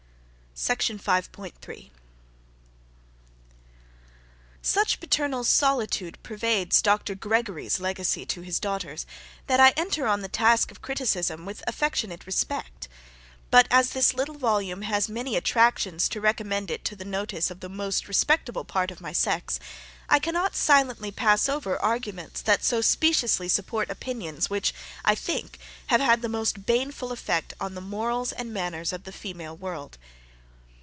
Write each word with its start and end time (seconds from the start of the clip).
SECTION 0.53 0.99
5.3. 0.99 1.89
Such 4.61 4.99
paternal 4.99 5.43
solicitude 5.45 6.19
pervades 6.23 6.81
Dr. 6.83 7.15
Gregory's 7.15 7.79
Legacy 7.79 8.25
to 8.27 8.41
his 8.41 8.59
daughters, 8.59 9.07
that 9.47 9.61
I 9.61 9.69
enter 9.77 10.05
on 10.05 10.19
the 10.21 10.27
task 10.27 10.69
of 10.69 10.81
criticism 10.81 11.45
with 11.45 11.63
affectionate 11.67 12.25
respect; 12.27 12.89
but 13.49 13.65
as 13.71 13.91
this 13.91 14.13
little 14.13 14.37
volume 14.37 14.81
has 14.83 15.07
many 15.09 15.35
attractions 15.37 16.09
to 16.09 16.21
recommend 16.21 16.69
it 16.69 16.83
to 16.85 16.95
the 16.97 17.05
notice 17.05 17.49
of 17.49 17.61
the 17.61 17.69
most 17.69 18.07
respectable 18.09 18.65
part 18.65 18.91
of 18.91 18.99
my 19.01 19.13
sex, 19.13 19.57
I 20.09 20.19
cannot 20.19 20.57
silently 20.57 21.11
pass 21.11 21.47
over 21.47 21.81
arguments 21.81 22.41
that 22.41 22.63
so 22.63 22.81
speciously 22.81 23.47
support 23.47 23.89
opinions 23.89 24.49
which, 24.49 24.73
I 25.05 25.15
think, 25.15 25.59
have 25.87 26.01
had 26.01 26.21
the 26.21 26.29
most 26.29 26.65
baneful 26.65 27.13
effect 27.13 27.53
on 27.59 27.73
the 27.73 27.81
morals 27.81 28.33
and 28.33 28.53
manners 28.53 28.91
of 28.91 29.05
the 29.05 29.13
female 29.13 29.55
world. 29.55 29.97